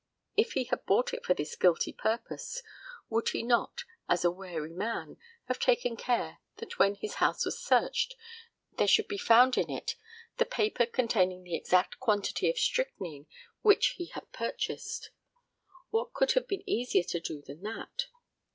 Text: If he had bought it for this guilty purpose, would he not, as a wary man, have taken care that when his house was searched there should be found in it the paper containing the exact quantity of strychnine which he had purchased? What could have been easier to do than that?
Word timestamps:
If 0.35 0.53
he 0.53 0.63
had 0.63 0.87
bought 0.87 1.13
it 1.13 1.23
for 1.23 1.35
this 1.35 1.55
guilty 1.55 1.93
purpose, 1.93 2.63
would 3.07 3.29
he 3.29 3.43
not, 3.43 3.83
as 4.09 4.25
a 4.25 4.31
wary 4.31 4.73
man, 4.73 5.17
have 5.45 5.59
taken 5.59 5.95
care 5.95 6.39
that 6.55 6.79
when 6.79 6.95
his 6.95 7.17
house 7.21 7.45
was 7.45 7.59
searched 7.63 8.15
there 8.79 8.87
should 8.87 9.07
be 9.07 9.19
found 9.19 9.59
in 9.59 9.69
it 9.69 9.95
the 10.37 10.45
paper 10.45 10.87
containing 10.87 11.43
the 11.43 11.53
exact 11.55 11.99
quantity 11.99 12.49
of 12.49 12.57
strychnine 12.57 13.27
which 13.61 13.89
he 13.97 14.07
had 14.07 14.31
purchased? 14.31 15.11
What 15.91 16.13
could 16.13 16.31
have 16.31 16.47
been 16.47 16.67
easier 16.67 17.03
to 17.03 17.19
do 17.19 17.43
than 17.43 17.61
that? 17.61 18.07